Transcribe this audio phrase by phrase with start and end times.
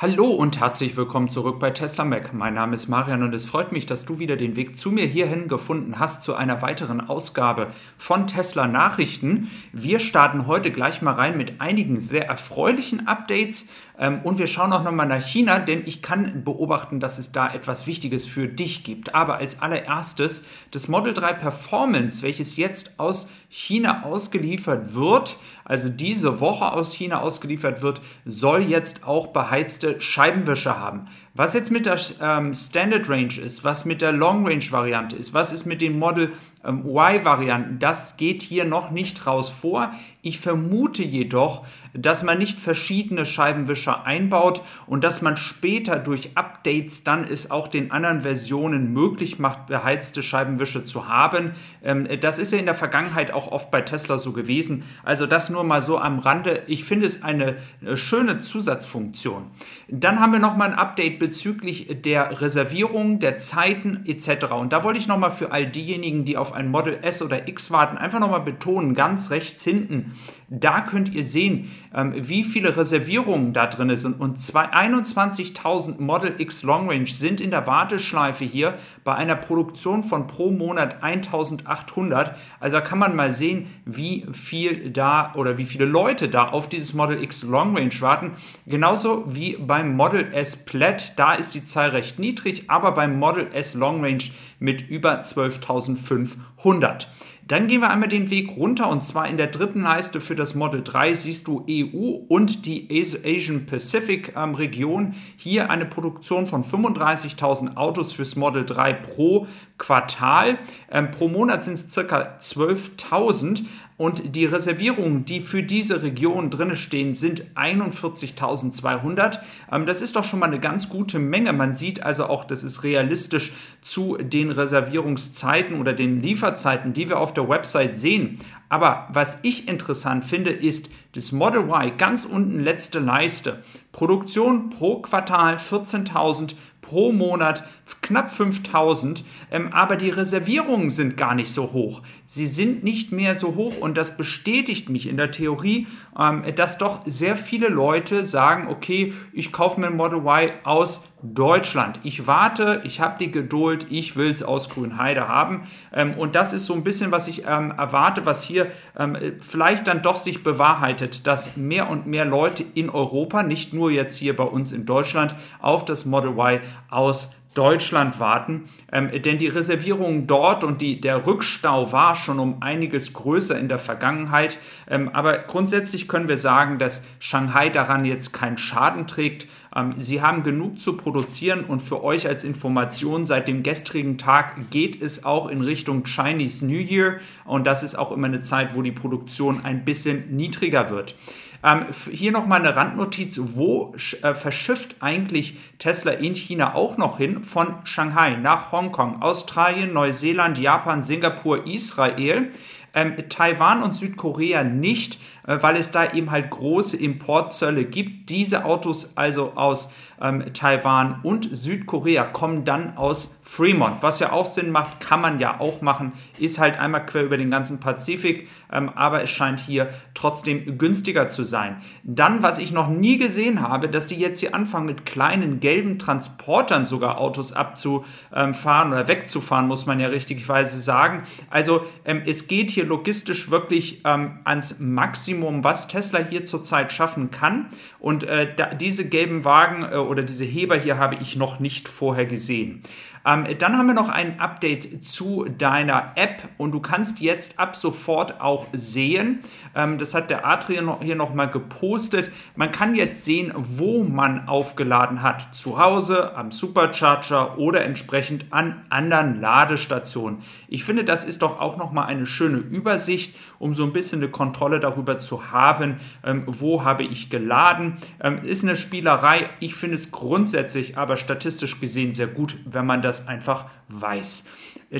[0.00, 2.32] Hallo und herzlich willkommen zurück bei Tesla Mac.
[2.32, 5.04] Mein Name ist Marian und es freut mich, dass du wieder den Weg zu mir
[5.04, 9.50] hierhin gefunden hast zu einer weiteren Ausgabe von Tesla Nachrichten.
[9.72, 14.84] Wir starten heute gleich mal rein mit einigen sehr erfreulichen Updates und wir schauen auch
[14.84, 19.14] nochmal nach China, denn ich kann beobachten, dass es da etwas Wichtiges für dich gibt.
[19.14, 26.38] Aber als allererstes das Model 3 Performance, welches jetzt aus China ausgeliefert wird, also diese
[26.38, 31.08] Woche aus China ausgeliefert wird, soll jetzt auch beheizte Scheibenwischer haben.
[31.34, 35.34] Was jetzt mit der ähm, Standard Range ist, was mit der Long Range Variante ist,
[35.34, 36.32] was ist mit den Model
[36.68, 39.92] ähm, Y-Varianten, das geht hier noch nicht raus vor.
[40.20, 47.04] Ich vermute jedoch, dass man nicht verschiedene Scheibenwischer einbaut und dass man später durch Updates
[47.04, 51.52] dann es auch den anderen Versionen möglich macht, beheizte Scheibenwische zu haben.
[51.82, 54.84] Ähm, das ist ja in der Vergangenheit auch oft bei Tesla so gewesen.
[55.04, 56.62] Also das nur mal so am Rande.
[56.66, 59.44] Ich finde es eine äh, schöne Zusatzfunktion.
[59.88, 64.52] Dann haben wir noch mal ein Update bezüglich der Reservierung, der Zeiten etc.
[64.52, 67.48] Und da wollte ich noch mal für all diejenigen, die auf ein Model S oder
[67.48, 70.18] X warten, einfach noch mal betonen, ganz rechts hinten,
[70.50, 74.20] da könnt ihr sehen, ähm, wie viele Reservierungen da drin sind.
[74.20, 80.26] Und 21.000 Model X Long Range sind in der Warteschleife hier bei einer Produktion von
[80.26, 82.32] pro Monat 1.800.
[82.60, 86.94] Also kann man mal sehen, wie viel da oder wie viele Leute da auf dieses
[86.94, 88.32] Model X Long Range warten.
[88.66, 93.48] Genauso wie beim Model S Plaid, da ist die Zahl recht niedrig, aber beim Model
[93.52, 94.24] S Long Range
[94.58, 97.06] mit über 12.500.
[97.48, 100.54] Dann gehen wir einmal den Weg runter und zwar in der dritten Leiste für das
[100.54, 105.14] Model 3 siehst du EU und die Asian Pacific ähm, Region.
[105.38, 109.46] Hier eine Produktion von 35.000 Autos fürs Model 3 pro
[109.78, 110.58] Quartal.
[110.90, 112.36] Ähm, pro Monat sind es ca.
[112.38, 113.64] 12.000.
[113.98, 119.40] Und die Reservierungen, die für diese Region drin stehen, sind 41.200.
[119.72, 121.52] Ähm, das ist doch schon mal eine ganz gute Menge.
[121.52, 127.18] Man sieht also auch, das ist realistisch zu den Reservierungszeiten oder den Lieferzeiten, die wir
[127.18, 128.38] auf der Website sehen.
[128.68, 133.62] Aber was ich interessant finde, ist das Model Y, ganz unten letzte Leiste.
[133.92, 136.54] Produktion pro Quartal 14.000
[136.88, 137.64] pro Monat
[138.00, 142.02] knapp 5000, ähm, aber die Reservierungen sind gar nicht so hoch.
[142.24, 145.86] Sie sind nicht mehr so hoch und das bestätigt mich in der Theorie,
[146.18, 151.06] ähm, dass doch sehr viele Leute sagen, okay, ich kaufe mir ein Model Y aus
[151.22, 152.00] Deutschland.
[152.04, 155.68] Ich warte, ich habe die Geduld, ich will es aus Grünheide haben.
[155.92, 158.57] Ähm, und das ist so ein bisschen, was ich ähm, erwarte, was hier
[158.98, 163.90] ähm, vielleicht dann doch sich bewahrheitet, dass mehr und mehr Leute in Europa, nicht nur
[163.90, 166.60] jetzt hier bei uns in Deutschland, auf das Model Y
[166.90, 168.68] aus Deutschland warten.
[168.92, 173.68] Ähm, denn die Reservierungen dort und die, der Rückstau war schon um einiges größer in
[173.68, 174.58] der Vergangenheit.
[174.88, 179.48] Ähm, aber grundsätzlich können wir sagen, dass Shanghai daran jetzt keinen Schaden trägt.
[179.74, 184.70] Ähm, sie haben genug zu produzieren und für euch als Information seit dem gestrigen Tag
[184.70, 188.76] geht es auch in Richtung Chinese New Year und das ist auch immer eine Zeit,
[188.76, 191.16] wo die Produktion ein bisschen niedriger wird.
[191.64, 193.40] Ähm, hier nochmal eine Randnotiz.
[193.42, 197.44] Wo äh, verschifft eigentlich Tesla in China auch noch hin?
[197.44, 202.50] Von Shanghai nach Hongkong, Australien, Neuseeland, Japan, Singapur, Israel.
[202.94, 205.18] Ähm, Taiwan und Südkorea nicht,
[205.56, 208.30] weil es da eben halt große Importzölle gibt.
[208.30, 214.44] Diese Autos also aus ähm, Taiwan und Südkorea kommen dann aus Fremont, was ja auch
[214.44, 218.46] Sinn macht, kann man ja auch machen, ist halt einmal quer über den ganzen Pazifik,
[218.70, 221.80] ähm, aber es scheint hier trotzdem günstiger zu sein.
[222.02, 225.98] Dann, was ich noch nie gesehen habe, dass die jetzt hier anfangen mit kleinen gelben
[225.98, 231.22] Transportern sogar Autos abzufahren oder wegzufahren, muss man ja richtigweise sagen.
[231.48, 237.30] Also ähm, es geht hier logistisch wirklich ähm, ans Maximum, was Tesla hier zurzeit schaffen
[237.30, 237.66] kann.
[237.98, 241.88] Und äh, da, diese gelben Wagen äh, oder diese Heber hier habe ich noch nicht
[241.88, 242.82] vorher gesehen.
[243.28, 247.76] Ähm, dann haben wir noch ein Update zu deiner App und du kannst jetzt ab
[247.76, 249.40] sofort auch sehen,
[249.74, 255.22] ähm, das hat der Adrian hier nochmal gepostet, man kann jetzt sehen, wo man aufgeladen
[255.22, 255.54] hat.
[255.54, 260.38] Zu Hause, am Supercharger oder entsprechend an anderen Ladestationen.
[260.68, 264.30] Ich finde, das ist doch auch nochmal eine schöne Übersicht, um so ein bisschen eine
[264.30, 267.98] Kontrolle darüber zu haben, ähm, wo habe ich geladen.
[268.20, 269.50] Ähm, ist eine Spielerei.
[269.60, 274.46] Ich finde es grundsätzlich aber statistisch gesehen sehr gut, wenn man das einfach weiß.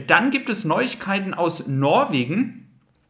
[0.06, 2.66] Dann gibt es Neuigkeiten aus Norwegen.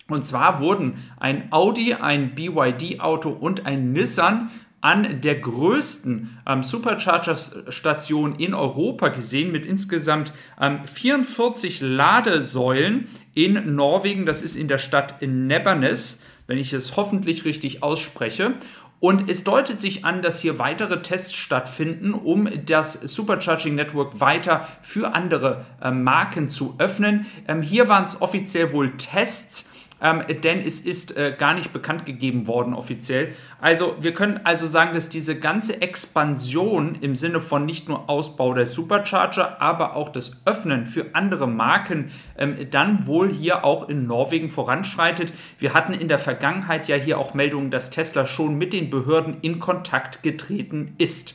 [0.08, 4.50] Und zwar wurden ein Audi, ein BYD-Auto und ein Nissan
[4.80, 14.24] an der größten ähm, Supercharger-Station in Europa gesehen, mit insgesamt ähm, 44 Ladesäulen in Norwegen.
[14.24, 18.54] Das ist in der Stadt Nebernes, wenn ich es hoffentlich richtig ausspreche.
[19.00, 24.66] Und es deutet sich an, dass hier weitere Tests stattfinden, um das Supercharging Network weiter
[24.82, 27.26] für andere äh, Marken zu öffnen.
[27.46, 32.06] Ähm, hier waren es offiziell wohl Tests ähm, denn es ist äh, gar nicht bekannt
[32.06, 33.34] gegeben worden offiziell.
[33.60, 38.54] Also wir können also sagen, dass diese ganze Expansion im Sinne von nicht nur Ausbau
[38.54, 44.06] der Supercharger, aber auch das Öffnen für andere Marken ähm, dann wohl hier auch in
[44.06, 45.32] Norwegen voranschreitet.
[45.58, 49.38] Wir hatten in der Vergangenheit ja hier auch Meldungen, dass Tesla schon mit den Behörden
[49.42, 51.34] in Kontakt getreten ist.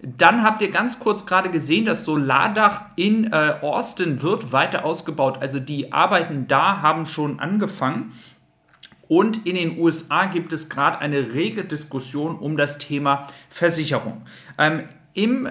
[0.00, 5.38] Dann habt ihr ganz kurz gerade gesehen, das Solardach in äh, Austin wird weiter ausgebaut.
[5.40, 8.12] Also die Arbeiten da haben schon angefangen.
[9.08, 14.22] Und in den USA gibt es gerade eine rege Diskussion um das Thema Versicherung.
[14.58, 14.84] Ähm,
[15.14, 15.48] Im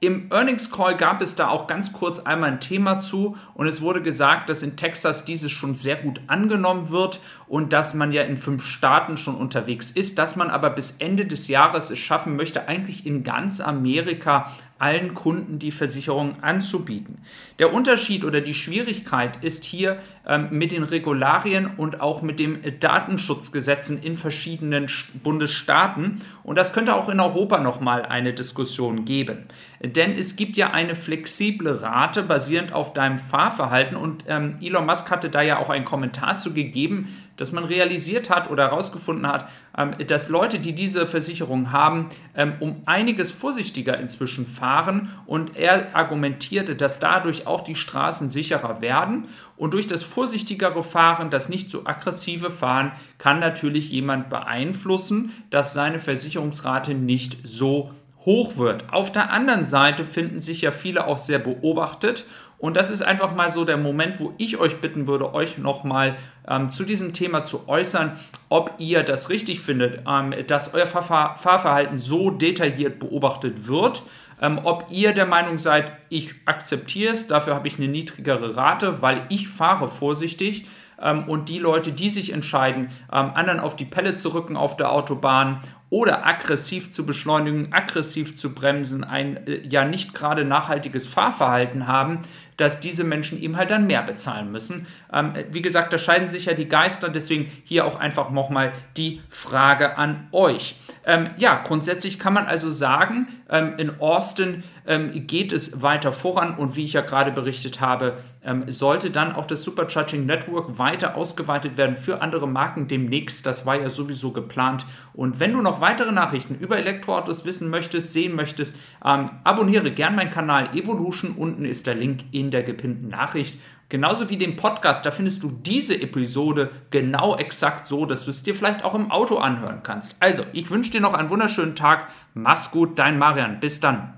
[0.00, 3.80] im Earnings Call gab es da auch ganz kurz einmal ein Thema zu und es
[3.82, 8.22] wurde gesagt, dass in Texas dieses schon sehr gut angenommen wird und dass man ja
[8.22, 12.36] in fünf Staaten schon unterwegs ist, dass man aber bis Ende des Jahres es schaffen
[12.36, 17.18] möchte, eigentlich in ganz Amerika allen Kunden die Versicherung anzubieten.
[17.58, 22.60] Der Unterschied oder die Schwierigkeit ist hier ähm, mit den Regularien und auch mit den
[22.78, 24.86] Datenschutzgesetzen in verschiedenen
[25.22, 26.20] Bundesstaaten.
[26.44, 29.46] Und das könnte auch in Europa nochmal eine Diskussion geben.
[29.80, 33.96] Denn es gibt ja eine flexible Rate basierend auf deinem Fahrverhalten.
[33.96, 37.08] Und ähm, Elon Musk hatte da ja auch einen Kommentar zu gegeben,
[37.38, 42.54] dass man realisiert hat oder herausgefunden hat, ähm, dass Leute, die diese Versicherung haben, ähm,
[42.60, 49.28] um einiges vorsichtiger inzwischen fahren und er argumentierte, dass dadurch auch die Straßen sicherer werden
[49.56, 55.72] und durch das vorsichtigere Fahren, das nicht so aggressive Fahren, kann natürlich jemand beeinflussen, dass
[55.72, 57.92] seine Versicherungsrate nicht so
[58.24, 58.92] hoch wird.
[58.92, 62.26] Auf der anderen Seite finden sich ja viele auch sehr beobachtet
[62.58, 66.16] und das ist einfach mal so der Moment, wo ich euch bitten würde, euch nochmal
[66.48, 68.18] ähm, zu diesem Thema zu äußern,
[68.48, 74.02] ob ihr das richtig findet, ähm, dass euer Fahr Fahrverhalten so detailliert beobachtet wird.
[74.40, 79.02] Ähm, ob ihr der Meinung seid, ich akzeptiere es, dafür habe ich eine niedrigere Rate,
[79.02, 80.66] weil ich fahre vorsichtig.
[81.00, 84.76] Ähm, und die Leute, die sich entscheiden, ähm, anderen auf die Pelle zu rücken auf
[84.76, 91.06] der Autobahn oder aggressiv zu beschleunigen, aggressiv zu bremsen, ein äh, ja nicht gerade nachhaltiges
[91.06, 92.20] Fahrverhalten haben,
[92.58, 94.86] dass diese Menschen eben halt dann mehr bezahlen müssen.
[95.12, 99.22] Ähm, wie gesagt, da scheiden sich ja die Geister, deswegen hier auch einfach nochmal die
[99.28, 100.76] Frage an euch.
[101.04, 106.56] Ähm, ja, grundsätzlich kann man also sagen, ähm, in Austin ähm, geht es weiter voran
[106.56, 111.16] und wie ich ja gerade berichtet habe, ähm, sollte dann auch das Supercharging Network weiter
[111.16, 113.46] ausgeweitet werden für andere Marken demnächst.
[113.46, 114.84] Das war ja sowieso geplant.
[115.14, 120.16] Und wenn du noch weitere Nachrichten über Elektroautos wissen möchtest, sehen möchtest, ähm, abonniere gern
[120.16, 121.32] meinen Kanal Evolution.
[121.36, 123.60] Unten ist der Link in in der gepinnten Nachricht.
[123.90, 128.42] Genauso wie den Podcast, da findest du diese Episode genau exakt so, dass du es
[128.42, 130.16] dir vielleicht auch im Auto anhören kannst.
[130.18, 132.08] Also, ich wünsche dir noch einen wunderschönen Tag.
[132.32, 133.60] Mach's gut, dein Marian.
[133.60, 134.17] Bis dann.